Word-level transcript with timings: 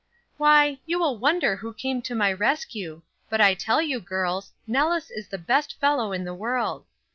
"Why, 0.37 0.79
you 0.87 0.97
will 0.97 1.19
wonder 1.19 1.55
who 1.57 1.75
came 1.75 2.01
to 2.01 2.15
my 2.15 2.33
rescue; 2.33 3.03
but 3.29 3.39
I 3.39 3.53
tell 3.53 3.83
you, 3.83 3.99
girls, 3.99 4.51
Nellis 4.65 5.11
is 5.11 5.27
the 5.27 5.37
best 5.37 5.79
fellow 5.79 6.11
in 6.11 6.23
the 6.23 6.33
world. 6.33 6.87